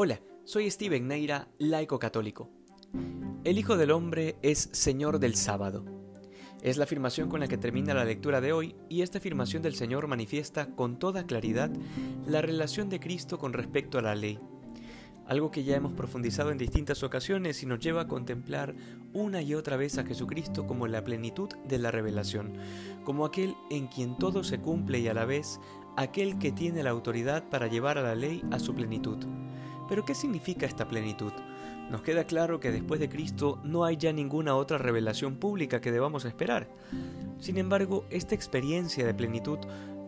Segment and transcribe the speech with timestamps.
[0.00, 2.48] Hola, soy Steven Neira, laico católico.
[3.42, 5.84] El Hijo del Hombre es Señor del sábado.
[6.62, 9.74] Es la afirmación con la que termina la lectura de hoy y esta afirmación del
[9.74, 11.72] Señor manifiesta con toda claridad
[12.28, 14.38] la relación de Cristo con respecto a la ley,
[15.26, 18.76] algo que ya hemos profundizado en distintas ocasiones y nos lleva a contemplar
[19.12, 22.52] una y otra vez a Jesucristo como la plenitud de la revelación,
[23.04, 25.58] como aquel en quien todo se cumple y a la vez
[25.96, 29.26] aquel que tiene la autoridad para llevar a la ley a su plenitud.
[29.88, 31.32] Pero ¿qué significa esta plenitud?
[31.90, 35.90] Nos queda claro que después de Cristo no hay ya ninguna otra revelación pública que
[35.90, 36.68] debamos esperar.
[37.38, 39.58] Sin embargo, esta experiencia de plenitud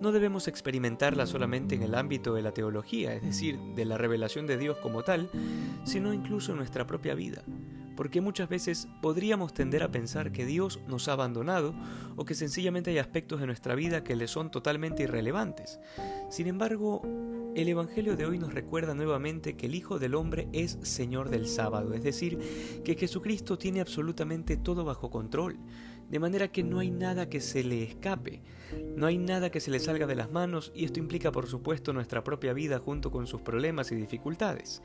[0.00, 4.46] no debemos experimentarla solamente en el ámbito de la teología, es decir, de la revelación
[4.46, 5.30] de Dios como tal,
[5.84, 7.42] sino incluso en nuestra propia vida
[8.00, 11.74] porque muchas veces podríamos tender a pensar que Dios nos ha abandonado
[12.16, 15.80] o que sencillamente hay aspectos de nuestra vida que le son totalmente irrelevantes.
[16.30, 17.02] Sin embargo,
[17.54, 21.46] el Evangelio de hoy nos recuerda nuevamente que el Hijo del Hombre es Señor del
[21.46, 22.38] sábado, es decir,
[22.84, 25.58] que Jesucristo tiene absolutamente todo bajo control,
[26.08, 28.42] de manera que no hay nada que se le escape,
[28.96, 31.92] no hay nada que se le salga de las manos y esto implica por supuesto
[31.92, 34.82] nuestra propia vida junto con sus problemas y dificultades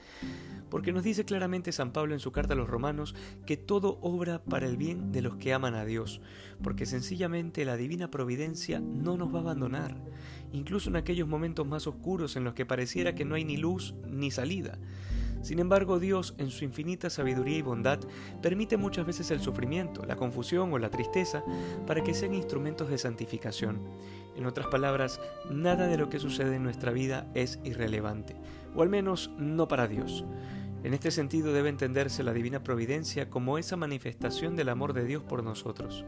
[0.70, 4.44] porque nos dice claramente San Pablo en su carta a los romanos que todo obra
[4.44, 6.22] para el bien de los que aman a Dios,
[6.62, 9.96] porque sencillamente la divina providencia no nos va a abandonar,
[10.52, 13.96] incluso en aquellos momentos más oscuros en los que pareciera que no hay ni luz
[14.08, 14.78] ni salida.
[15.46, 18.00] Sin embargo, Dios, en su infinita sabiduría y bondad,
[18.42, 21.44] permite muchas veces el sufrimiento, la confusión o la tristeza
[21.86, 23.80] para que sean instrumentos de santificación.
[24.36, 28.36] En otras palabras, nada de lo que sucede en nuestra vida es irrelevante,
[28.76, 30.26] o al menos no para Dios.
[30.84, 35.22] En este sentido debe entenderse la divina providencia como esa manifestación del amor de Dios
[35.22, 36.06] por nosotros.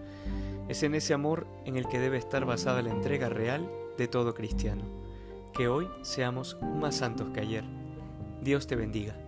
[0.67, 4.33] Es en ese amor en el que debe estar basada la entrega real de todo
[4.33, 4.83] cristiano.
[5.53, 7.63] Que hoy seamos más santos que ayer.
[8.41, 9.26] Dios te bendiga.